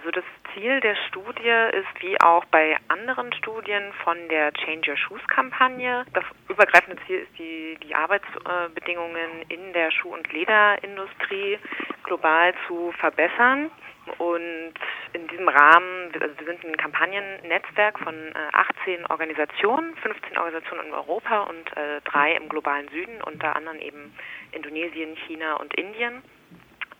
Also 0.00 0.12
das 0.12 0.24
Ziel 0.54 0.80
der 0.80 0.96
Studie 1.08 1.50
ist 1.72 2.02
wie 2.02 2.18
auch 2.22 2.46
bei 2.46 2.74
anderen 2.88 3.34
Studien 3.34 3.92
von 4.02 4.16
der 4.30 4.50
Change 4.54 4.92
Your 4.92 4.96
Shoes 4.96 5.20
Kampagne. 5.28 6.06
Das 6.14 6.24
übergreifende 6.48 6.96
Ziel 7.04 7.18
ist 7.18 7.38
die, 7.38 7.76
die 7.82 7.94
Arbeitsbedingungen 7.94 9.42
in 9.48 9.74
der 9.74 9.90
Schuh- 9.90 10.14
und 10.14 10.32
Lederindustrie 10.32 11.58
global 12.04 12.54
zu 12.66 12.92
verbessern. 12.92 13.70
Und 14.16 14.72
in 15.12 15.28
diesem 15.28 15.48
Rahmen, 15.48 16.12
also 16.14 16.34
wir 16.38 16.46
sind 16.46 16.64
ein 16.64 16.78
Kampagnennetzwerk 16.78 17.98
von 17.98 18.14
18 18.52 19.04
Organisationen, 19.04 19.94
15 19.96 20.38
Organisationen 20.38 20.86
in 20.86 20.94
Europa 20.94 21.40
und 21.40 21.76
äh, 21.76 22.00
drei 22.04 22.32
im 22.36 22.48
globalen 22.48 22.88
Süden, 22.88 23.20
unter 23.20 23.54
anderem 23.54 23.78
eben 23.80 24.16
Indonesien, 24.52 25.14
China 25.26 25.56
und 25.56 25.74
Indien. 25.74 26.22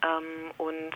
Ähm, 0.05 0.51
und 0.59 0.93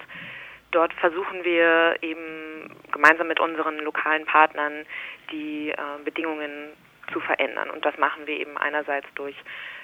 dort 0.75 0.93
versuchen 0.95 1.45
wir 1.45 1.97
eben 2.03 2.75
gemeinsam 2.93 3.29
mit 3.29 3.41
unseren 3.41 3.79
lokalen 3.79 4.27
Partnern 4.27 4.85
die 5.31 5.71
äh, 5.71 5.77
Bedingungen 6.05 6.71
zu 7.13 7.21
verändern. 7.21 7.71
Und 7.71 7.85
das 7.85 7.97
machen 7.99 8.27
wir 8.27 8.39
eben 8.39 8.57
einerseits 8.57 9.07
durch 9.15 9.37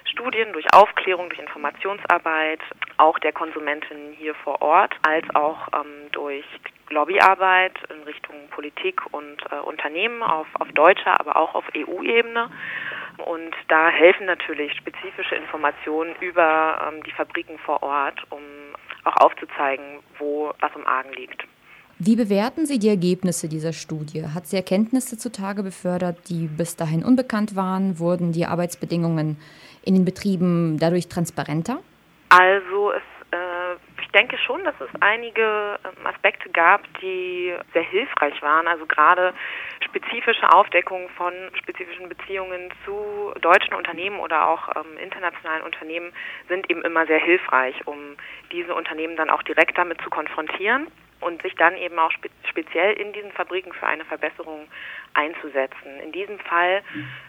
Studien, 0.04 0.52
durch 0.52 0.66
Aufklärung, 0.72 1.28
durch 1.28 1.40
Informationsarbeit, 1.40 2.60
auch 2.96 3.18
der 3.18 3.32
Konsumenten 3.32 4.12
hier 4.18 4.34
vor 4.34 4.62
Ort, 4.62 4.94
als 5.06 5.24
auch 5.34 5.68
ähm, 5.74 6.10
durch 6.12 6.44
Lobbyarbeit 6.88 7.74
in 7.90 8.02
Richtung 8.02 8.48
Politik 8.50 9.00
und 9.12 9.42
äh, 9.50 9.56
Unternehmen 9.56 10.22
auf, 10.22 10.46
auf 10.54 10.68
deutscher, 10.72 11.20
aber 11.20 11.36
auch 11.36 11.54
auf 11.54 11.64
EU-Ebene. 11.76 12.50
Und 13.18 13.54
da 13.68 13.90
helfen 13.90 14.26
natürlich 14.26 14.74
spezifische 14.74 15.34
Informationen 15.34 16.14
über 16.20 16.88
ähm, 16.88 17.02
die 17.04 17.12
Fabriken 17.12 17.58
vor 17.58 17.82
Ort, 17.82 18.20
um 18.30 18.40
auch 19.04 19.16
aufzuzeigen, 19.16 20.00
wo 20.18 20.52
was 20.60 20.70
im 20.74 20.86
Argen 20.86 21.12
liegt. 21.14 21.44
Wie 22.02 22.16
bewerten 22.16 22.64
Sie 22.64 22.78
die 22.78 22.88
Ergebnisse 22.88 23.46
dieser 23.46 23.74
Studie? 23.74 24.24
Hat 24.34 24.46
sie 24.46 24.56
Erkenntnisse 24.56 25.18
zutage 25.18 25.62
befördert, 25.62 26.30
die 26.30 26.46
bis 26.46 26.74
dahin 26.74 27.04
unbekannt 27.04 27.56
waren? 27.56 27.98
Wurden 27.98 28.32
die 28.32 28.46
Arbeitsbedingungen 28.46 29.36
in 29.82 29.94
den 29.94 30.06
Betrieben 30.06 30.78
dadurch 30.78 31.08
transparenter? 31.08 31.80
Also 32.30 32.92
es 32.92 33.02
ich 34.12 34.18
denke 34.18 34.38
schon, 34.38 34.64
dass 34.64 34.74
es 34.80 34.88
einige 34.98 35.78
ähm, 35.84 36.04
Aspekte 36.04 36.50
gab, 36.50 36.82
die 37.00 37.54
sehr 37.72 37.84
hilfreich 37.84 38.42
waren. 38.42 38.66
Also 38.66 38.84
gerade 38.84 39.32
spezifische 39.84 40.52
Aufdeckung 40.52 41.08
von 41.10 41.32
spezifischen 41.54 42.08
Beziehungen 42.08 42.72
zu 42.84 43.32
deutschen 43.40 43.74
Unternehmen 43.74 44.18
oder 44.18 44.48
auch 44.48 44.68
ähm, 44.74 44.98
internationalen 44.98 45.62
Unternehmen 45.62 46.12
sind 46.48 46.68
eben 46.68 46.82
immer 46.82 47.06
sehr 47.06 47.20
hilfreich, 47.20 47.86
um 47.86 48.16
diese 48.50 48.74
Unternehmen 48.74 49.14
dann 49.14 49.30
auch 49.30 49.44
direkt 49.44 49.78
damit 49.78 50.00
zu 50.00 50.10
konfrontieren 50.10 50.88
und 51.20 51.42
sich 51.42 51.54
dann 51.54 51.76
eben 51.76 51.98
auch 51.98 52.10
spe 52.12 52.28
speziell 52.48 52.94
in 52.94 53.12
diesen 53.12 53.30
Fabriken 53.30 53.72
für 53.72 53.86
eine 53.86 54.04
Verbesserung 54.04 54.66
einzusetzen. 55.14 56.00
In 56.02 56.10
diesem 56.10 56.38
Fall 56.40 56.82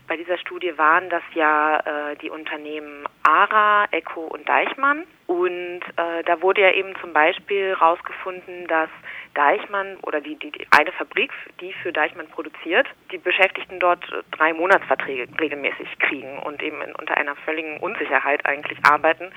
bei 0.07 0.17
dieser 0.17 0.37
Studie 0.39 0.75
waren 0.77 1.09
das 1.09 1.21
ja 1.35 1.77
äh, 1.79 2.15
die 2.15 2.29
Unternehmen 2.29 3.05
ARA, 3.23 3.85
Eco 3.91 4.21
und 4.21 4.49
Deichmann. 4.49 5.03
Und 5.27 5.81
äh, 5.95 6.23
da 6.25 6.41
wurde 6.41 6.61
ja 6.61 6.71
eben 6.71 6.95
zum 7.01 7.13
Beispiel 7.13 7.69
herausgefunden, 7.69 8.67
dass 8.67 8.89
Deichmann 9.33 9.97
oder 10.03 10.21
die, 10.21 10.35
die, 10.35 10.51
die, 10.51 10.67
eine 10.71 10.91
Fabrik, 10.91 11.31
die 11.59 11.73
für 11.73 11.91
Deichmann 11.93 12.27
produziert, 12.27 12.87
die 13.11 13.17
Beschäftigten 13.17 13.79
dort 13.79 14.03
drei 14.31 14.53
Monatsverträge 14.53 15.27
regelmäßig 15.39 15.99
kriegen 15.99 16.39
und 16.39 16.61
eben 16.61 16.81
in, 16.81 16.93
unter 16.95 17.15
einer 17.17 17.35
völligen 17.37 17.77
Unsicherheit 17.77 18.45
eigentlich 18.45 18.77
arbeiten 18.83 19.31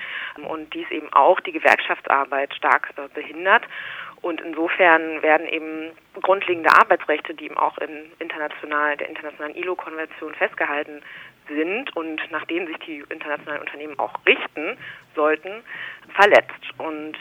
und 0.47 0.73
dies 0.73 0.89
eben 0.91 1.11
auch 1.13 1.39
die 1.39 1.51
Gewerkschaftsarbeit 1.51 2.53
stark 2.53 2.93
äh, 2.97 3.07
behindert. 3.13 3.63
Und 4.21 4.41
insofern 4.41 5.21
werden 5.21 5.47
eben 5.47 5.91
grundlegende 6.21 6.71
Arbeitsrechte, 6.71 7.35
die 7.35 7.45
eben 7.45 7.57
auch 7.57 7.77
in 7.77 8.11
international, 8.17 8.97
der 8.97 9.09
internationalen 9.09 9.55
ILO-Konvention 9.55 10.33
festgehalten 10.33 11.03
sind 11.47 11.95
und 11.95 12.19
nach 12.31 12.45
denen 12.45 12.67
sich 12.67 12.77
die 12.79 13.03
internationalen 13.09 13.61
Unternehmen 13.61 13.97
auch 13.99 14.13
richten 14.25 14.77
sollten, 15.15 15.63
verletzt. 16.13 16.51
Und 16.77 17.13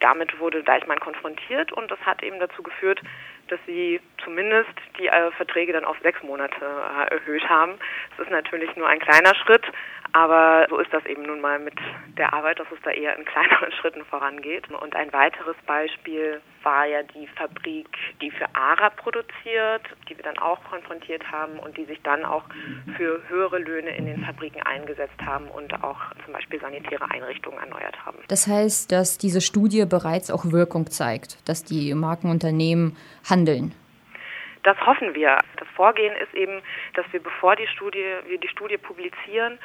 damit 0.00 0.38
wurde 0.38 0.62
Deichmann 0.62 1.00
konfrontiert 1.00 1.72
und 1.72 1.90
das 1.90 1.98
hat 2.00 2.22
eben 2.22 2.38
dazu 2.38 2.62
geführt, 2.62 3.00
dass 3.48 3.58
sie 3.66 4.00
zumindest 4.24 4.70
die 4.98 5.08
äh, 5.08 5.30
Verträge 5.32 5.72
dann 5.72 5.84
auf 5.84 5.96
sechs 6.02 6.22
Monate 6.22 6.54
äh, 6.60 7.14
erhöht 7.14 7.48
haben. 7.48 7.74
Das 8.16 8.26
ist 8.26 8.32
natürlich 8.32 8.74
nur 8.76 8.88
ein 8.88 9.00
kleiner 9.00 9.34
Schritt, 9.34 9.64
aber 10.12 10.66
so 10.68 10.78
ist 10.78 10.92
das 10.92 11.04
eben 11.06 11.22
nun 11.22 11.40
mal 11.40 11.58
mit 11.58 11.74
der 12.18 12.32
Arbeit, 12.32 12.58
dass 12.58 12.66
es 12.72 12.78
da 12.82 12.90
eher 12.90 13.16
in 13.16 13.24
kleineren 13.30 13.72
Schritten 13.72 14.04
vorangeht. 14.04 14.70
Und 14.70 14.94
ein 14.96 15.12
weiteres 15.12 15.56
Beispiel 15.66 16.40
war 16.62 16.86
ja 16.86 17.02
die 17.02 17.26
Fabrik, 17.28 17.88
die 18.20 18.30
für 18.30 18.46
ARA 18.54 18.90
produziert, 18.90 19.82
die 20.08 20.16
wir 20.16 20.24
dann 20.24 20.38
auch 20.38 20.62
konfrontiert 20.64 21.30
haben 21.30 21.58
und 21.58 21.76
die 21.76 21.84
sich 21.84 22.00
dann 22.02 22.24
auch 22.24 22.44
für 22.96 23.22
höhere 23.28 23.58
Löhne 23.58 23.96
in 23.96 24.06
den 24.06 24.24
Fabriken 24.24 24.62
eingesetzt 24.62 25.20
haben 25.24 25.48
und 25.48 25.72
auch 25.82 25.98
zum 26.24 26.32
Beispiel 26.32 26.60
sanitäre 26.60 27.10
Einrichtungen 27.10 27.58
erneuert 27.58 28.04
haben. 28.04 28.18
Das 28.28 28.46
heißt, 28.46 28.92
dass 28.92 29.18
diese 29.18 29.40
Studie 29.40 29.86
bereits 29.86 30.30
auch 30.30 30.44
Wirkung 30.52 30.86
zeigt, 30.86 31.48
dass 31.48 31.64
die 31.64 31.94
Markenunternehmen 31.94 32.96
handeln. 33.28 33.74
Das 34.62 34.78
hoffen 34.84 35.14
wir. 35.14 35.38
Das 35.56 35.68
Vorgehen 35.74 36.14
ist 36.16 36.34
eben, 36.34 36.60
dass 36.94 37.06
wir, 37.12 37.22
bevor 37.22 37.56
die 37.56 37.66
Studie, 37.66 38.04
wir 38.26 38.38
die 38.38 38.48
Studie 38.48 38.76
publizieren, 38.76 39.58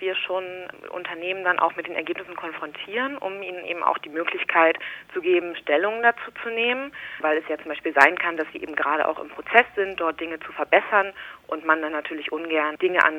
wir 0.00 0.14
schon 0.14 0.44
Unternehmen 0.90 1.44
dann 1.44 1.58
auch 1.58 1.76
mit 1.76 1.86
den 1.86 1.94
Ergebnissen 1.94 2.36
konfrontieren, 2.36 3.18
um 3.18 3.42
ihnen 3.42 3.64
eben 3.64 3.82
auch 3.82 3.98
die 3.98 4.08
Möglichkeit 4.08 4.78
zu 5.12 5.20
geben, 5.20 5.56
Stellungen 5.56 6.02
dazu 6.02 6.30
zu 6.42 6.50
nehmen, 6.50 6.92
weil 7.20 7.38
es 7.38 7.48
ja 7.48 7.56
zum 7.58 7.68
Beispiel 7.68 7.94
sein 7.94 8.16
kann, 8.16 8.36
dass 8.36 8.46
sie 8.52 8.62
eben 8.62 8.74
gerade 8.74 9.06
auch 9.06 9.18
im 9.18 9.28
Prozess 9.28 9.66
sind, 9.74 10.00
dort 10.00 10.20
Dinge 10.20 10.38
zu 10.40 10.52
verbessern 10.52 11.12
und 11.46 11.64
man 11.64 11.82
dann 11.82 11.92
natürlich 11.92 12.32
ungern 12.32 12.76
Dinge 12.78 13.04
an, 13.04 13.14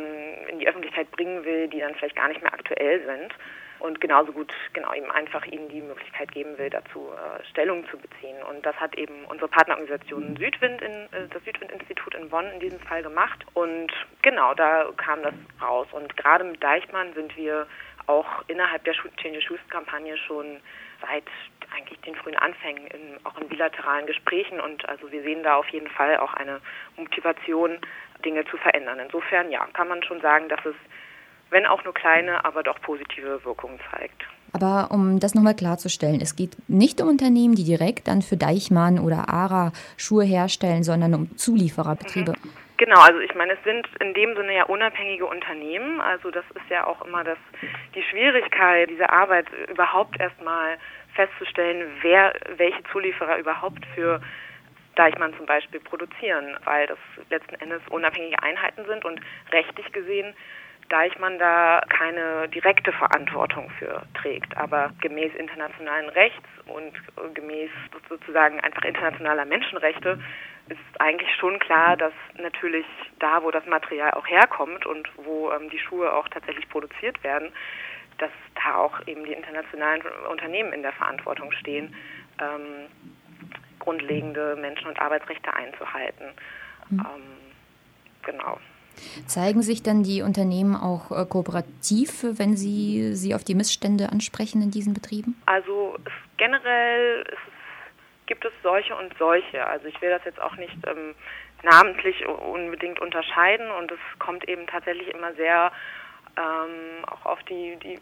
in 0.49 0.59
die 0.59 0.67
Öffentlichkeit 0.67 1.09
bringen 1.11 1.43
will, 1.45 1.67
die 1.67 1.79
dann 1.79 1.95
vielleicht 1.95 2.15
gar 2.15 2.27
nicht 2.27 2.41
mehr 2.41 2.53
aktuell 2.53 3.01
sind 3.05 3.33
und 3.81 3.99
genauso 3.99 4.31
gut 4.31 4.53
genau 4.73 4.93
eben 4.93 5.11
einfach 5.11 5.45
ihnen 5.45 5.69
die 5.69 5.81
Möglichkeit 5.81 6.31
geben 6.31 6.57
will, 6.57 6.69
dazu 6.69 7.09
äh, 7.11 7.43
Stellung 7.45 7.85
zu 7.89 7.97
beziehen. 7.97 8.41
Und 8.49 8.65
das 8.65 8.75
hat 8.77 8.95
eben 8.95 9.25
unsere 9.25 9.47
Partnerorganisation 9.47 10.37
Südwind, 10.37 10.81
in, 10.81 10.91
äh, 10.91 11.27
das 11.29 11.43
Südwind-Institut 11.43 12.15
in 12.15 12.29
Bonn 12.29 12.49
in 12.51 12.59
diesem 12.59 12.79
Fall 12.79 13.03
gemacht. 13.03 13.45
Und 13.53 13.91
genau, 14.21 14.53
da 14.53 14.89
kam 14.97 15.23
das 15.23 15.33
raus. 15.61 15.87
Und 15.91 16.15
gerade 16.17 16.43
mit 16.43 16.63
Deichmann 16.63 17.13
sind 17.13 17.35
wir 17.35 17.67
auch 18.07 18.43
innerhalb 18.47 18.83
der 18.83 18.93
Change 18.93 19.35
Your 19.35 19.41
Shoes-Kampagne 19.41 20.17
schon 20.17 20.59
seit 21.01 21.23
eigentlich 21.75 21.99
den 22.01 22.15
frühen 22.15 22.35
Anfängen, 22.35 22.87
in, 22.87 23.17
auch 23.23 23.37
in 23.39 23.47
bilateralen 23.47 24.05
Gesprächen. 24.05 24.59
Und 24.59 24.87
also 24.87 25.11
wir 25.11 25.23
sehen 25.23 25.43
da 25.43 25.55
auf 25.55 25.67
jeden 25.69 25.89
Fall 25.89 26.17
auch 26.17 26.33
eine 26.33 26.61
Motivation, 26.97 27.79
Dinge 28.23 28.45
zu 28.45 28.57
verändern. 28.57 28.99
Insofern, 28.99 29.49
ja, 29.49 29.65
kann 29.73 29.87
man 29.87 30.03
schon 30.03 30.21
sagen, 30.21 30.47
dass 30.47 30.63
es 30.65 30.75
wenn 31.51 31.65
auch 31.65 31.83
nur 31.83 31.93
kleine, 31.93 32.43
aber 32.43 32.63
doch 32.63 32.81
positive 32.81 33.43
Wirkungen 33.45 33.79
zeigt. 33.91 34.23
Aber 34.53 34.89
um 34.91 35.19
das 35.19 35.35
nochmal 35.35 35.55
klarzustellen, 35.55 36.19
es 36.21 36.35
geht 36.35 36.57
nicht 36.67 36.99
um 37.01 37.07
Unternehmen, 37.07 37.55
die 37.55 37.63
direkt 37.63 38.07
dann 38.07 38.21
für 38.21 38.35
Deichmann 38.35 38.99
oder 38.99 39.29
ARA 39.29 39.71
Schuhe 39.97 40.25
herstellen, 40.25 40.83
sondern 40.83 41.13
um 41.13 41.37
Zuliefererbetriebe. 41.37 42.31
Mhm. 42.31 42.49
Genau, 42.77 42.99
also 42.99 43.19
ich 43.19 43.35
meine, 43.35 43.53
es 43.53 43.63
sind 43.63 43.87
in 43.99 44.15
dem 44.15 44.35
Sinne 44.35 44.55
ja 44.55 44.63
unabhängige 44.63 45.27
Unternehmen. 45.27 46.01
Also 46.01 46.31
das 46.31 46.43
ist 46.55 46.67
ja 46.69 46.87
auch 46.87 47.05
immer 47.05 47.23
das, 47.23 47.37
die 47.93 48.01
Schwierigkeit 48.01 48.89
dieser 48.89 49.13
Arbeit 49.13 49.45
überhaupt 49.69 50.19
erstmal 50.19 50.77
festzustellen, 51.13 51.87
wer, 52.01 52.33
welche 52.57 52.81
Zulieferer 52.91 53.37
überhaupt 53.37 53.85
für 53.93 54.19
Deichmann 54.95 55.33
zum 55.37 55.45
Beispiel 55.45 55.79
produzieren, 55.79 56.57
weil 56.65 56.87
das 56.87 56.97
letzten 57.29 57.55
Endes 57.55 57.81
unabhängige 57.89 58.41
Einheiten 58.41 58.83
sind 58.87 59.05
und 59.05 59.21
rechtlich 59.51 59.91
gesehen 59.91 60.33
Deichmann 60.91 61.39
da 61.39 61.81
keine 61.89 62.47
direkte 62.49 62.91
Verantwortung 62.91 63.69
für 63.79 64.03
trägt. 64.13 64.55
Aber 64.57 64.91
gemäß 65.01 65.33
internationalen 65.35 66.09
Rechts 66.09 66.47
und 66.65 66.93
gemäß 67.33 67.69
sozusagen 68.09 68.59
einfach 68.59 68.83
internationaler 68.83 69.45
Menschenrechte 69.45 70.19
ist 70.69 71.01
eigentlich 71.01 71.33
schon 71.35 71.59
klar, 71.59 71.97
dass 71.97 72.13
natürlich 72.37 72.85
da, 73.19 73.43
wo 73.43 73.51
das 73.51 73.65
Material 73.65 74.11
auch 74.11 74.27
herkommt 74.27 74.85
und 74.85 75.09
wo 75.17 75.51
ähm, 75.51 75.69
die 75.69 75.79
Schuhe 75.79 76.13
auch 76.13 76.27
tatsächlich 76.29 76.67
produziert 76.69 77.21
werden, 77.23 77.51
dass 78.17 78.31
da 78.55 78.75
auch 78.75 79.05
eben 79.07 79.25
die 79.25 79.33
internationalen 79.33 80.01
Unternehmen 80.29 80.73
in 80.73 80.83
der 80.83 80.93
Verantwortung 80.93 81.51
stehen, 81.53 81.95
ähm, 82.39 82.87
grundlegende 83.79 84.55
Menschen- 84.55 84.87
und 84.87 84.99
Arbeitsrechte 84.99 85.53
einzuhalten. 85.53 86.25
Mhm. 86.89 86.99
Ähm, 86.99 87.23
genau. 88.23 88.59
Zeigen 89.25 89.61
sich 89.61 89.83
dann 89.83 90.03
die 90.03 90.21
Unternehmen 90.21 90.75
auch 90.75 91.11
äh, 91.11 91.25
kooperativ, 91.25 92.23
wenn 92.23 92.55
sie 92.55 93.13
sie 93.13 93.35
auf 93.35 93.43
die 93.43 93.55
Missstände 93.55 94.11
ansprechen 94.11 94.61
in 94.61 94.71
diesen 94.71 94.93
Betrieben? 94.93 95.41
Also 95.45 95.97
es, 96.05 96.11
generell 96.37 97.23
es, 97.27 97.39
gibt 98.25 98.45
es 98.45 98.53
solche 98.63 98.95
und 98.95 99.13
solche. 99.17 99.65
Also 99.65 99.87
ich 99.87 100.01
will 100.01 100.09
das 100.09 100.23
jetzt 100.25 100.41
auch 100.41 100.55
nicht 100.55 100.75
ähm, 100.87 101.15
namentlich 101.63 102.25
unbedingt 102.25 102.99
unterscheiden 102.99 103.69
und 103.71 103.91
es 103.91 103.99
kommt 104.19 104.47
eben 104.47 104.67
tatsächlich 104.67 105.09
immer 105.13 105.33
sehr 105.33 105.71
ähm, 106.37 107.05
auch 107.05 107.25
auf 107.25 107.43
die, 107.43 107.77
die, 107.83 107.99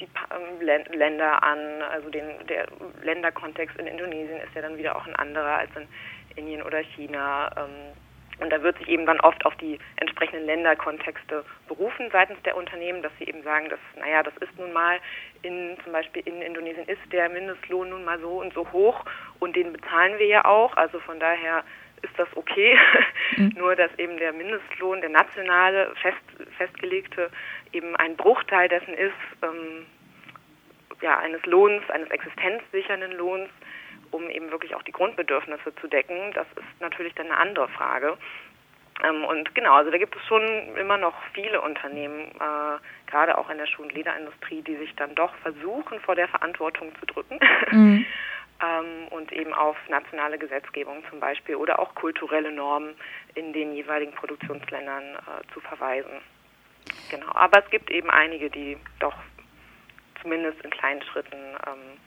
die 0.00 0.08
ähm, 0.30 0.60
Länder 0.92 1.42
an. 1.42 1.82
Also 1.90 2.10
den, 2.10 2.46
der 2.48 2.66
Länderkontext 3.02 3.76
in 3.78 3.86
Indonesien 3.86 4.40
ist 4.40 4.54
ja 4.54 4.62
dann 4.62 4.76
wieder 4.76 4.96
auch 4.96 5.06
ein 5.06 5.16
anderer 5.16 5.58
als 5.58 5.70
in 5.76 5.88
Indien 6.36 6.62
oder 6.62 6.78
China. 6.78 7.50
Ähm, 7.56 7.92
und 8.40 8.50
da 8.50 8.62
wird 8.62 8.78
sich 8.78 8.88
eben 8.88 9.06
dann 9.06 9.20
oft 9.20 9.44
auf 9.44 9.54
die 9.56 9.78
entsprechenden 9.96 10.46
Länderkontexte 10.46 11.44
berufen 11.66 12.08
seitens 12.12 12.40
der 12.42 12.56
Unternehmen, 12.56 13.02
dass 13.02 13.12
sie 13.18 13.24
eben 13.24 13.42
sagen, 13.42 13.68
dass, 13.68 13.80
naja, 13.98 14.22
das 14.22 14.36
ist 14.38 14.56
nun 14.58 14.72
mal 14.72 14.98
in, 15.42 15.76
zum 15.82 15.92
Beispiel 15.92 16.22
in 16.24 16.42
Indonesien 16.42 16.86
ist 16.86 17.00
der 17.12 17.28
Mindestlohn 17.28 17.90
nun 17.90 18.04
mal 18.04 18.18
so 18.20 18.40
und 18.40 18.52
so 18.54 18.70
hoch 18.72 19.04
und 19.40 19.56
den 19.56 19.72
bezahlen 19.72 20.18
wir 20.18 20.26
ja 20.26 20.44
auch. 20.44 20.76
Also 20.76 21.00
von 21.00 21.18
daher 21.18 21.64
ist 22.02 22.16
das 22.16 22.28
okay. 22.36 22.78
Mhm. 23.36 23.52
Nur, 23.56 23.76
dass 23.76 23.90
eben 23.98 24.16
der 24.18 24.32
Mindestlohn, 24.32 25.00
der 25.00 25.10
nationale, 25.10 25.92
fest, 25.96 26.16
festgelegte, 26.56 27.30
eben 27.72 27.96
ein 27.96 28.16
Bruchteil 28.16 28.68
dessen 28.68 28.94
ist, 28.94 29.12
ähm, 29.42 29.86
ja, 31.00 31.18
eines 31.18 31.44
Lohns, 31.46 31.88
eines 31.90 32.10
existenzsichernden 32.10 33.12
Lohns, 33.12 33.50
um 34.10 34.28
eben 34.30 34.50
wirklich 34.50 34.74
auch 34.74 34.82
die 34.82 34.92
Grundbedürfnisse 34.92 35.74
zu 35.76 35.88
decken. 35.88 36.32
Das 36.34 36.46
ist 36.56 36.80
natürlich 36.80 37.14
dann 37.14 37.26
eine 37.26 37.36
andere 37.36 37.68
Frage. 37.68 38.16
Ähm, 39.04 39.24
und 39.24 39.54
genau, 39.54 39.74
also 39.74 39.90
da 39.90 39.98
gibt 39.98 40.16
es 40.16 40.26
schon 40.26 40.42
immer 40.76 40.96
noch 40.96 41.14
viele 41.32 41.60
Unternehmen, 41.60 42.32
äh, 42.32 43.10
gerade 43.10 43.38
auch 43.38 43.48
in 43.50 43.58
der 43.58 43.66
Schuh- 43.66 43.82
und 43.82 43.92
Lederindustrie, 43.92 44.62
die 44.62 44.76
sich 44.76 44.94
dann 44.96 45.14
doch 45.14 45.34
versuchen, 45.36 46.00
vor 46.00 46.14
der 46.14 46.28
Verantwortung 46.28 46.92
zu 46.98 47.06
drücken. 47.06 47.38
Mhm. 47.70 48.06
ähm, 48.62 49.08
und 49.10 49.32
eben 49.32 49.52
auf 49.54 49.76
nationale 49.88 50.38
Gesetzgebung 50.38 51.04
zum 51.10 51.20
Beispiel 51.20 51.56
oder 51.56 51.78
auch 51.78 51.94
kulturelle 51.94 52.50
Normen 52.50 52.94
in 53.34 53.52
den 53.52 53.72
jeweiligen 53.74 54.12
Produktionsländern 54.12 55.14
äh, 55.14 55.52
zu 55.52 55.60
verweisen. 55.60 56.20
Genau, 57.10 57.30
aber 57.34 57.64
es 57.64 57.70
gibt 57.70 57.90
eben 57.90 58.10
einige, 58.10 58.50
die 58.50 58.76
doch 58.98 59.14
zumindest 60.22 60.60
in 60.62 60.70
kleinen 60.70 61.02
Schritten 61.02 61.36
ähm, 61.66 61.98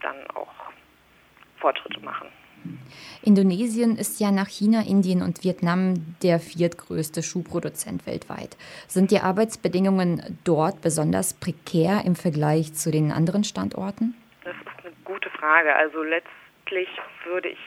dann 0.00 0.16
auch 0.34 0.52
Fortschritte 1.64 2.00
machen. 2.00 2.28
Indonesien 3.22 3.96
ist 3.96 4.20
ja 4.20 4.30
nach 4.30 4.48
China, 4.48 4.82
Indien 4.86 5.22
und 5.22 5.44
Vietnam 5.44 5.94
der 6.22 6.38
viertgrößte 6.38 7.22
Schuhproduzent 7.22 8.06
weltweit. 8.06 8.56
Sind 8.86 9.10
die 9.10 9.20
Arbeitsbedingungen 9.20 10.38
dort 10.44 10.82
besonders 10.82 11.32
prekär 11.32 12.02
im 12.04 12.16
Vergleich 12.16 12.74
zu 12.74 12.90
den 12.90 13.12
anderen 13.12 13.44
Standorten? 13.44 14.14
Das 14.44 14.54
ist 14.56 14.84
eine 14.84 14.94
gute 15.04 15.30
Frage. 15.30 15.74
Also 15.74 16.02
letztlich 16.02 16.88
würde 17.24 17.48
ich 17.48 17.58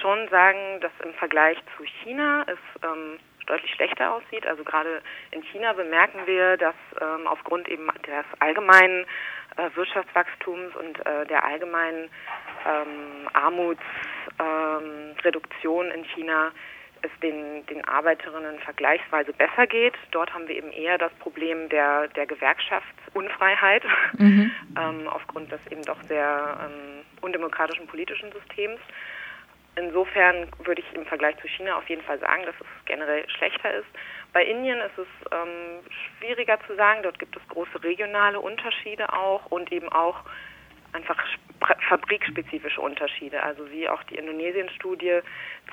schon 0.00 0.28
sagen, 0.28 0.80
dass 0.80 0.92
im 1.04 1.14
Vergleich 1.14 1.58
zu 1.76 1.84
China 2.04 2.44
es 2.46 2.58
ähm, 2.84 3.18
deutlich 3.46 3.72
schlechter 3.72 4.14
aussieht. 4.14 4.46
Also 4.46 4.62
gerade 4.62 5.02
in 5.32 5.42
China 5.42 5.72
bemerken 5.72 6.20
wir, 6.26 6.56
dass 6.56 6.76
ähm, 7.00 7.26
aufgrund 7.26 7.68
eben 7.68 7.88
des 8.06 8.24
allgemeinen 8.38 9.04
Wirtschaftswachstums 9.74 10.76
und 10.76 11.04
äh, 11.06 11.26
der 11.26 11.44
allgemeinen 11.44 12.08
ähm, 12.66 13.28
Armutsreduktion 13.32 15.86
ähm, 15.86 15.92
in 15.92 16.04
China 16.04 16.52
es 17.02 17.10
den, 17.20 17.66
den 17.66 17.84
Arbeiterinnen 17.84 18.58
vergleichsweise 18.60 19.32
besser 19.32 19.66
geht. 19.66 19.94
Dort 20.10 20.32
haben 20.32 20.48
wir 20.48 20.56
eben 20.56 20.72
eher 20.72 20.96
das 20.98 21.12
Problem 21.14 21.68
der, 21.68 22.08
der 22.08 22.26
Gewerkschaftsunfreiheit 22.26 23.84
mhm. 24.18 24.50
ähm, 24.78 25.08
aufgrund 25.08 25.52
des 25.52 25.60
eben 25.70 25.82
doch 25.82 26.02
sehr 26.04 26.58
ähm, 26.64 27.04
undemokratischen 27.20 27.86
politischen 27.86 28.32
Systems. 28.32 28.80
Insofern 29.78 30.48
würde 30.64 30.80
ich 30.80 30.96
im 30.96 31.04
Vergleich 31.04 31.36
zu 31.38 31.48
China 31.48 31.76
auf 31.76 31.88
jeden 31.88 32.02
Fall 32.02 32.18
sagen, 32.18 32.44
dass 32.46 32.54
es 32.58 32.66
generell 32.86 33.28
schlechter 33.28 33.74
ist. 33.74 33.86
Bei 34.32 34.42
Indien 34.42 34.78
ist 34.80 34.96
es 34.96 35.06
ähm, 35.30 35.80
schwieriger 36.18 36.58
zu 36.66 36.74
sagen. 36.76 37.02
Dort 37.02 37.18
gibt 37.18 37.36
es 37.36 37.48
große 37.48 37.82
regionale 37.84 38.40
Unterschiede 38.40 39.12
auch 39.12 39.44
und 39.46 39.70
eben 39.70 39.90
auch 39.90 40.24
einfach 40.92 41.22
fabrikspezifische 41.88 42.80
Unterschiede. 42.80 43.42
Also 43.42 43.70
wie 43.70 43.88
auch 43.88 44.02
die 44.04 44.16
Indonesien-Studie 44.16 45.20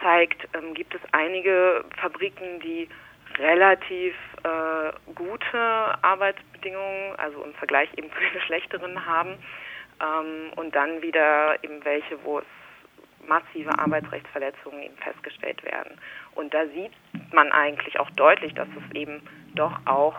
zeigt, 0.01 0.47
ähm, 0.53 0.73
gibt 0.73 0.93
es 0.95 1.01
einige 1.13 1.85
Fabriken, 2.01 2.59
die 2.59 2.89
relativ 3.37 4.13
äh, 4.43 5.13
gute 5.15 5.57
Arbeitsbedingungen, 6.01 7.15
also 7.17 7.43
im 7.43 7.53
Vergleich 7.53 7.89
eben 7.97 8.11
zu 8.11 8.19
den 8.19 8.41
schlechteren 8.45 9.05
haben. 9.05 9.37
Ähm, 10.01 10.51
und 10.57 10.75
dann 10.75 11.01
wieder 11.01 11.63
eben 11.63 11.83
welche, 11.85 12.23
wo 12.23 12.39
es 12.39 12.45
massive 13.27 13.77
Arbeitsrechtsverletzungen 13.77 14.83
eben 14.83 14.97
festgestellt 14.97 15.63
werden. 15.63 15.97
Und 16.35 16.53
da 16.53 16.65
sieht 16.67 16.91
man 17.33 17.51
eigentlich 17.51 17.99
auch 17.99 18.09
deutlich, 18.11 18.53
dass 18.53 18.67
es 18.69 18.95
eben 18.95 19.21
doch 19.55 19.79
auch 19.85 20.15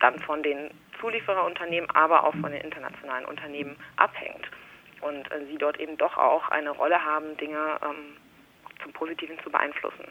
dann 0.00 0.18
von 0.20 0.42
den 0.42 0.70
Zuliefererunternehmen, 1.00 1.90
aber 1.90 2.24
auch 2.24 2.34
von 2.36 2.52
den 2.52 2.60
internationalen 2.60 3.26
Unternehmen 3.26 3.76
abhängt. 3.96 4.48
Und 5.00 5.30
äh, 5.32 5.44
sie 5.50 5.58
dort 5.58 5.78
eben 5.78 5.96
doch 5.96 6.16
auch 6.16 6.48
eine 6.48 6.70
Rolle 6.70 7.04
haben, 7.04 7.36
Dinge 7.36 7.78
ähm, 7.82 8.16
zum 8.82 8.92
Positiven 8.92 9.38
zu 9.42 9.50
beeinflussen. 9.50 10.06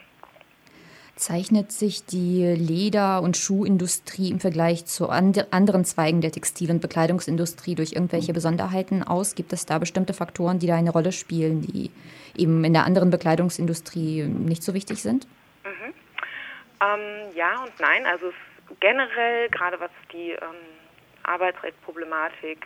Zeichnet 1.16 1.72
sich 1.72 2.06
die 2.06 2.44
Leder- 2.44 3.22
und 3.22 3.38
Schuhindustrie 3.38 4.32
im 4.32 4.40
Vergleich 4.40 4.86
zu 4.86 5.10
and 5.10 5.54
anderen 5.54 5.86
Zweigen 5.86 6.22
der 6.22 6.32
Textil- 6.32 6.72
und 6.72 6.82
Bekleidungsindustrie 6.82 7.76
durch 7.76 7.94
irgendwelche 7.94 8.34
Besonderheiten 8.34 9.04
aus? 9.04 9.36
Gibt 9.36 9.54
es 9.54 9.68
da 9.68 9.78
bestimmte 9.78 10.14
Faktoren, 10.14 10.58
die 10.58 10.66
da 10.66 10.76
eine 10.76 10.90
Rolle 10.90 11.12
spielen, 11.12 11.62
die 11.62 11.92
eben 12.36 12.64
in 12.64 12.74
der 12.74 12.86
anderen 12.86 13.12
Bekleidungsindustrie 13.12 14.24
nicht 14.24 14.64
so 14.64 14.74
wichtig 14.74 15.04
sind? 15.04 15.28
Mhm. 15.64 15.94
Ähm, 16.82 17.36
ja 17.36 17.62
und 17.62 17.80
nein. 17.80 18.08
Also 18.08 18.34
generell, 18.80 19.50
gerade 19.50 19.80
was 19.80 19.92
die 20.12 20.32
ähm, 20.32 20.40
Arbeitsrechtsproblematik, 21.24 22.66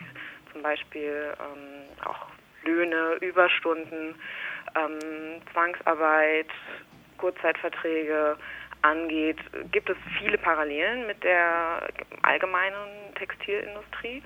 zum 0.52 0.62
Beispiel 0.62 1.34
ähm, 1.38 2.06
auch 2.06 2.26
Löhne, 2.64 3.18
Überstunden, 3.20 4.14
ähm, 4.74 5.40
Zwangsarbeit, 5.52 6.48
Kurzzeitverträge 7.18 8.36
angeht, 8.82 9.38
gibt 9.72 9.90
es 9.90 9.96
viele 10.18 10.38
Parallelen 10.38 11.06
mit 11.06 11.22
der 11.24 11.88
allgemeinen 12.22 13.14
Textilindustrie. 13.16 14.22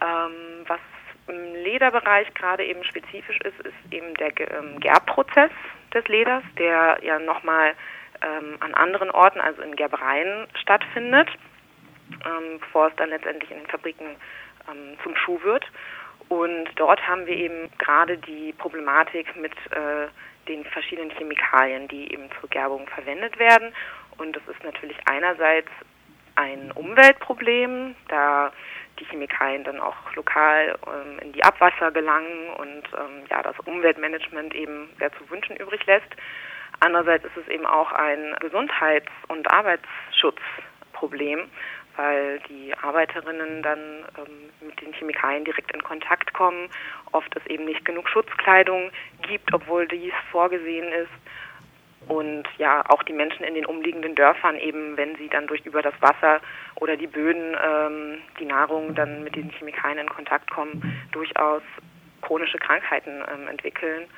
Ähm, 0.00 0.64
was 0.66 0.80
im 1.28 1.54
Lederbereich 1.54 2.32
gerade 2.34 2.64
eben 2.64 2.84
spezifisch 2.84 3.38
ist, 3.40 3.58
ist 3.60 3.92
eben 3.92 4.14
der 4.14 4.32
ähm, 4.52 4.80
Gerbprozess 4.80 5.50
des 5.94 6.06
Leders, 6.08 6.42
der 6.58 6.98
ja 7.02 7.18
nochmal 7.18 7.74
ähm, 8.22 8.56
an 8.60 8.74
anderen 8.74 9.10
Orten, 9.10 9.40
also 9.40 9.62
in 9.62 9.76
Gerbereien, 9.76 10.46
stattfindet, 10.60 11.28
ähm, 12.24 12.58
bevor 12.60 12.88
es 12.88 12.96
dann 12.96 13.10
letztendlich 13.10 13.50
in 13.50 13.58
den 13.58 13.66
Fabriken 13.68 14.16
ähm, 14.70 14.96
zum 15.02 15.14
Schuh 15.16 15.40
wird. 15.42 15.64
Und 16.28 16.68
dort 16.76 17.06
haben 17.06 17.26
wir 17.26 17.36
eben 17.36 17.70
gerade 17.78 18.16
die 18.16 18.52
Problematik 18.54 19.36
mit 19.36 19.52
äh, 19.70 20.08
den 20.48 20.64
verschiedenen 20.64 21.10
Chemikalien, 21.10 21.88
die 21.88 22.12
eben 22.12 22.28
zur 22.40 22.48
Gerbung 22.50 22.86
verwendet 22.88 23.38
werden. 23.38 23.72
Und 24.18 24.36
das 24.36 24.42
ist 24.48 24.62
natürlich 24.64 24.96
einerseits 25.06 25.70
ein 26.34 26.72
Umweltproblem, 26.72 27.94
da 28.08 28.52
die 28.98 29.04
Chemikalien 29.04 29.64
dann 29.64 29.80
auch 29.80 29.96
lokal 30.14 30.78
ähm, 30.86 31.18
in 31.20 31.32
die 31.32 31.42
Abwasser 31.44 31.90
gelangen 31.90 32.50
und 32.56 32.82
ähm, 32.98 33.24
ja 33.30 33.42
das 33.42 33.58
Umweltmanagement 33.60 34.54
eben 34.54 34.90
sehr 34.98 35.12
zu 35.12 35.28
wünschen 35.30 35.56
übrig 35.56 35.84
lässt. 35.86 36.08
Andererseits 36.80 37.24
ist 37.24 37.36
es 37.36 37.48
eben 37.48 37.66
auch 37.66 37.92
ein 37.92 38.34
Gesundheits- 38.40 39.12
und 39.28 39.50
Arbeitsschutzproblem, 39.50 41.48
weil 41.96 42.40
die 42.48 42.74
Arbeiterinnen 42.74 43.62
dann 43.62 43.78
ähm, 44.18 44.66
mit 44.66 44.80
den 44.80 44.92
Chemikalien 44.92 45.44
direkt 45.44 45.72
in 45.72 45.82
Kontakt 45.82 46.32
kommen, 46.32 46.68
oft 47.12 47.34
es 47.36 47.46
eben 47.46 47.64
nicht 47.64 47.84
genug 47.84 48.08
Schutzkleidung 48.08 48.90
gibt, 49.22 49.52
obwohl 49.52 49.86
dies 49.88 50.12
vorgesehen 50.30 50.92
ist. 50.92 51.10
Und 52.08 52.44
ja, 52.58 52.82
auch 52.88 53.02
die 53.04 53.12
Menschen 53.12 53.44
in 53.44 53.54
den 53.54 53.66
umliegenden 53.66 54.14
Dörfern 54.16 54.56
eben, 54.58 54.96
wenn 54.96 55.14
sie 55.16 55.28
dann 55.28 55.46
durch 55.46 55.64
über 55.64 55.82
das 55.82 55.94
Wasser 56.00 56.40
oder 56.76 56.96
die 56.96 57.06
Böden 57.06 57.56
ähm, 57.64 58.18
die 58.40 58.44
Nahrung 58.44 58.94
dann 58.94 59.22
mit 59.22 59.36
den 59.36 59.50
Chemikalien 59.50 59.98
in 59.98 60.08
Kontakt 60.08 60.50
kommen, 60.50 60.82
durchaus 61.12 61.62
chronische 62.22 62.58
Krankheiten 62.58 63.22
ähm, 63.32 63.48
entwickeln, 63.48 64.08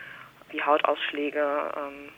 wie 0.50 0.62
Hautausschläge, 0.62 1.72
ähm, 1.76 2.08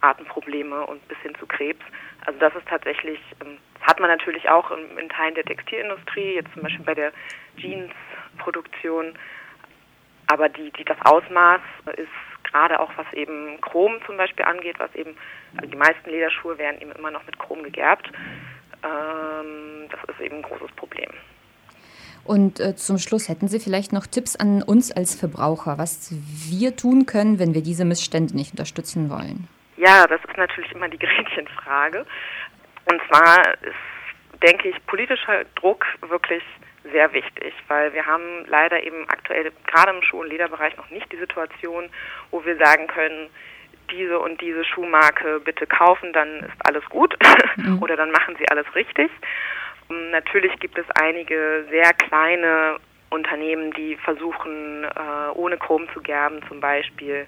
Atemprobleme 0.00 0.86
und 0.86 1.06
bis 1.08 1.18
hin 1.18 1.34
zu 1.38 1.46
Krebs. 1.46 1.84
Also 2.26 2.38
das 2.38 2.54
ist 2.54 2.68
tatsächlich, 2.68 3.18
ähm, 3.44 3.58
hat 3.80 4.00
man 4.00 4.10
natürlich 4.10 4.48
auch 4.48 4.70
in, 4.70 5.08
Teilen 5.08 5.34
der 5.34 5.44
Textilindustrie, 5.44 6.34
jetzt 6.34 6.52
zum 6.52 6.62
Beispiel 6.62 6.84
bei 6.84 6.94
der 6.94 7.12
Jeansproduktion. 7.56 9.14
Aber 10.26 10.48
die, 10.48 10.70
die, 10.72 10.84
das 10.84 10.98
Ausmaß 11.04 11.60
ist 11.96 12.08
gerade 12.44 12.80
auch, 12.80 12.90
was 12.96 13.10
eben 13.14 13.60
Chrom 13.60 13.98
zum 14.06 14.16
Beispiel 14.16 14.44
angeht, 14.44 14.78
was 14.78 14.94
eben, 14.94 15.16
also 15.56 15.70
die 15.70 15.76
meisten 15.76 16.10
Lederschuhe 16.10 16.58
werden 16.58 16.80
eben 16.80 16.92
immer 16.92 17.10
noch 17.10 17.24
mit 17.24 17.38
Chrom 17.38 17.62
gegerbt. 17.62 18.10
Ähm, 18.84 19.88
das 19.90 20.00
ist 20.14 20.20
eben 20.20 20.36
ein 20.36 20.42
großes 20.42 20.70
Problem. 20.76 21.10
Und 22.24 22.60
äh, 22.60 22.76
zum 22.76 22.98
Schluss 22.98 23.30
hätten 23.30 23.48
Sie 23.48 23.58
vielleicht 23.58 23.94
noch 23.94 24.06
Tipps 24.06 24.36
an 24.36 24.62
uns 24.62 24.92
als 24.92 25.14
Verbraucher, 25.14 25.78
was 25.78 26.12
wir 26.12 26.76
tun 26.76 27.06
können, 27.06 27.38
wenn 27.38 27.54
wir 27.54 27.62
diese 27.62 27.86
Missstände 27.86 28.36
nicht 28.36 28.50
unterstützen 28.50 29.08
wollen? 29.08 29.48
Ja, 29.78 30.06
das 30.06 30.20
ist 30.24 30.36
natürlich 30.36 30.72
immer 30.72 30.88
die 30.88 30.98
Gretchenfrage. 31.06 32.04
Und 32.84 33.00
zwar 33.08 33.54
ist 33.62 33.74
denke 34.42 34.68
ich, 34.68 34.86
politischer 34.86 35.44
Druck 35.56 35.84
wirklich 36.08 36.42
sehr 36.92 37.12
wichtig, 37.12 37.52
weil 37.68 37.92
wir 37.92 38.06
haben 38.06 38.44
leider 38.46 38.82
eben 38.82 39.08
aktuell 39.08 39.52
gerade 39.66 39.92
im 39.92 40.02
Schuh- 40.02 40.20
und 40.20 40.28
Lederbereich 40.28 40.76
noch 40.76 40.88
nicht 40.90 41.10
die 41.12 41.18
Situation, 41.18 41.90
wo 42.30 42.44
wir 42.44 42.56
sagen 42.56 42.86
können, 42.86 43.28
diese 43.90 44.18
und 44.18 44.40
diese 44.40 44.64
Schuhmarke 44.64 45.40
bitte 45.40 45.66
kaufen, 45.66 46.12
dann 46.12 46.40
ist 46.40 46.66
alles 46.66 46.84
gut 46.86 47.16
mhm. 47.56 47.82
oder 47.82 47.96
dann 47.96 48.10
machen 48.10 48.36
sie 48.38 48.48
alles 48.48 48.66
richtig. 48.74 49.10
Natürlich 49.88 50.58
gibt 50.60 50.78
es 50.78 50.84
einige 51.00 51.66
sehr 51.70 51.92
kleine 51.94 52.76
Unternehmen, 53.10 53.72
die 53.72 53.96
versuchen, 53.96 54.84
äh, 54.84 55.30
ohne 55.34 55.56
Chrom 55.56 55.88
zu 55.92 56.00
gerben 56.00 56.40
zum 56.48 56.60
Beispiel. 56.60 57.26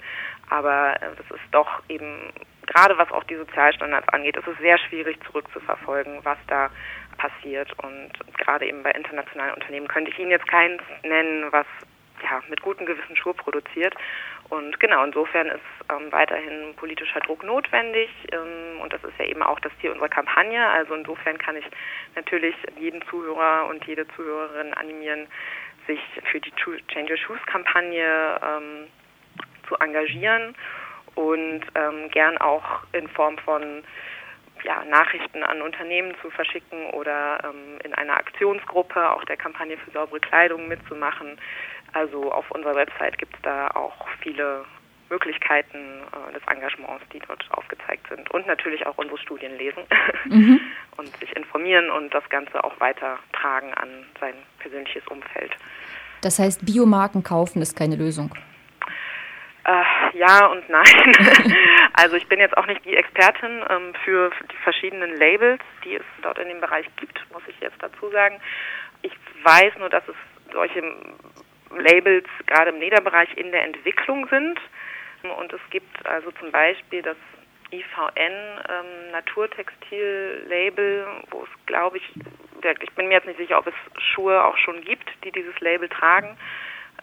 Aber 0.49 0.97
äh, 0.97 1.11
das 1.17 1.31
ist 1.31 1.49
doch 1.53 1.83
eben, 1.89 2.33
gerade 2.67 2.99
was 2.99 3.11
auch 3.13 3.25
die 3.25 3.37
Sozialstandards 3.37 4.09
angeht, 4.09 4.37
ist 4.37 4.47
es 4.47 4.59
sehr 4.59 4.79
schwierig 4.79 5.19
zurückzuverfolgen, 5.25 6.25
was 6.25 6.39
da 6.49 6.71
passiert. 7.17 7.73
Und 7.83 8.11
gerade 8.39 8.67
eben 8.67 8.83
bei 8.83 8.93
internationalen 8.93 9.55
Unternehmen 9.55 9.89
könnte 9.89 10.11
ich 10.11 10.19
Ihnen 10.19 10.31
jetzt 10.31 10.49
keins 10.49 10.83
nennen, 11.03 11.47
was 11.51 11.67
ja, 12.23 12.43
mit 12.49 12.61
gutem 12.63 12.87
Gewissen 12.87 13.17
Schuhe 13.17 13.35
produziert. 13.35 13.95
Und 14.49 14.81
genau, 14.81 15.05
insofern 15.05 15.47
ist 15.47 15.61
ähm, 15.89 16.11
weiterhin 16.11 16.75
politischer 16.77 17.21
Druck 17.21 17.45
notwendig. 17.45 18.11
Ähm, 18.33 18.81
und 18.81 18.93
das 18.93 19.03
ist 19.05 19.19
ja 19.19 19.27
eben 19.27 19.43
auch 19.43 19.61
das 19.61 19.73
Ziel 19.81 19.91
unserer 19.91 20.09
Kampagne. 20.09 20.67
Also 20.69 20.95
insofern 20.95 21.39
kann 21.39 21.57
ich 21.57 21.65
natürlich 22.17 22.55
jeden 22.77 23.01
Zuhörer 23.07 23.67
und 23.69 23.85
jede 23.87 24.09
Zuhörerin 24.09 24.75
animieren, 24.75 25.29
sich 25.91 26.01
für 26.31 26.41
die 26.41 26.53
Change 26.89 27.13
Your 27.13 27.19
Shoes 27.19 27.41
Kampagne 27.47 28.41
ähm, 28.43 28.87
zu 29.69 29.75
engagieren 29.77 30.55
und 31.15 31.63
ähm, 31.75 32.09
gern 32.11 32.39
auch 32.39 32.83
in 32.93 33.09
Form 33.09 33.37
von 33.39 33.83
ja, 34.63 34.85
Nachrichten 34.85 35.43
an 35.43 35.63
Unternehmen 35.63 36.15
zu 36.23 36.31
verschicken 36.31 36.91
oder 36.91 37.39
ähm, 37.45 37.79
in 37.83 37.95
einer 37.95 38.17
Aktionsgruppe 38.17 39.11
auch 39.11 39.25
der 39.25 39.37
Kampagne 39.37 39.77
für 39.79 39.91
saubere 39.91 40.21
Kleidung 40.21 40.69
mitzumachen. 40.69 41.39
Also 41.93 42.31
auf 42.31 42.51
unserer 42.51 42.77
Website 42.77 43.19
gibt 43.19 43.35
es 43.35 43.43
da 43.43 43.69
auch 43.69 44.07
viele 44.21 44.65
Möglichkeiten 45.11 45.77
äh, 45.77 46.33
des 46.33 46.43
Engagements, 46.47 47.05
die 47.13 47.21
dort 47.27 47.45
aufgezeigt 47.51 48.07
sind. 48.09 48.31
Und 48.31 48.47
natürlich 48.47 48.87
auch 48.87 48.97
unsere 48.97 49.19
Studien 49.19 49.57
lesen 49.59 49.83
mhm. 50.25 50.61
und 50.97 51.15
sich 51.19 51.37
informieren 51.37 51.91
und 51.91 52.15
das 52.15 52.27
Ganze 52.31 52.63
auch 52.65 52.79
weitertragen 52.81 53.75
an 53.75 53.89
sein 54.21 54.35
persönliches 54.61 55.07
Umfeld. 55.09 55.53
Das 56.23 56.39
heißt, 56.39 56.65
Biomarken 56.65 57.23
kaufen 57.23 57.61
ist 57.61 57.77
keine 57.77 57.97
Lösung. 57.97 58.31
Äh, 59.65 60.19
ja 60.19 60.47
und 60.47 60.69
nein. 60.69 61.17
also 61.93 62.17
ich 62.17 62.27
bin 62.29 62.41
jetzt 62.41 62.57
auch 62.57 62.67
nicht 62.67 62.85
die 62.85 62.97
Expertin 62.97 63.63
ähm, 63.69 63.93
für 64.05 64.31
die 64.51 64.57
verschiedenen 64.65 65.17
Labels, 65.17 65.63
die 65.85 65.95
es 65.95 66.05
dort 66.23 66.39
in 66.39 66.49
dem 66.49 66.61
Bereich 66.61 66.87
gibt, 66.97 67.21
muss 67.33 67.43
ich 67.47 67.59
jetzt 67.61 67.77
dazu 67.81 68.11
sagen. 68.11 68.41
Ich 69.03 69.13
weiß 69.43 69.73
nur, 69.79 69.91
dass 69.91 70.03
es 70.09 70.15
solche 70.53 70.83
Labels 71.71 72.27
gerade 72.47 72.71
im 72.71 72.81
Lederbereich 72.81 73.37
in 73.37 73.53
der 73.53 73.65
Entwicklung 73.65 74.27
sind. 74.29 74.59
Und 75.23 75.53
es 75.53 75.61
gibt 75.71 76.07
also 76.07 76.31
zum 76.33 76.51
Beispiel 76.51 77.03
das 77.03 77.17
IVN 77.73 78.33
ähm, 78.69 79.11
Naturtextil-Label, 79.13 81.07
wo 81.31 81.43
es, 81.43 81.67
glaube 81.67 81.99
ich, 81.99 82.13
ich 82.83 82.93
bin 82.93 83.09
mir 83.09 83.15
jetzt 83.15 83.27
nicht 83.27 83.39
sicher, 83.39 83.59
ob 83.59 83.67
es 83.67 83.75
Schuhe 84.03 84.43
auch 84.45 84.57
schon 84.57 84.81
gibt, 84.83 85.09
die 85.25 85.33
dieses 85.33 85.59
Label 85.61 85.89
tragen. 85.89 86.37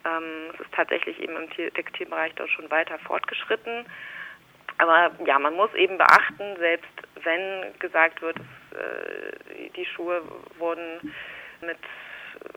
Ähm, 0.04 0.50
es 0.54 0.60
ist 0.60 0.72
tatsächlich 0.72 1.20
eben 1.20 1.36
im 1.36 1.50
Textilbereich 1.50 2.34
dort 2.34 2.50
schon 2.50 2.70
weiter 2.70 2.98
fortgeschritten. 3.00 3.86
Aber 4.78 5.10
ja, 5.24 5.38
man 5.38 5.54
muss 5.54 5.72
eben 5.74 5.98
beachten, 5.98 6.56
selbst 6.58 6.90
wenn 7.24 7.76
gesagt 7.80 8.22
wird, 8.22 8.36
äh, 8.38 9.70
die 9.74 9.86
Schuhe 9.86 10.22
wurden 10.58 11.12
mit 11.60 11.78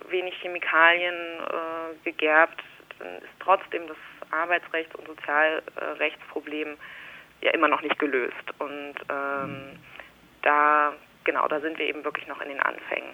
wenig 0.09 0.35
Chemikalien 0.41 1.15
äh, 1.15 1.95
gegerbt, 2.03 2.61
dann 2.99 3.17
ist 3.17 3.33
trotzdem 3.39 3.87
das 3.87 3.97
Arbeitsrechts- 4.31 4.95
und 4.95 5.07
Sozialrechtsproblem 5.07 6.77
ja 7.41 7.51
immer 7.51 7.67
noch 7.67 7.81
nicht 7.81 7.97
gelöst. 7.99 8.35
Und 8.59 8.95
ähm, 9.09 9.79
da, 10.41 10.93
genau, 11.23 11.47
da 11.47 11.59
sind 11.59 11.77
wir 11.77 11.87
eben 11.87 12.03
wirklich 12.03 12.27
noch 12.27 12.41
in 12.41 12.49
den 12.49 12.59
Anfängen. 12.59 13.13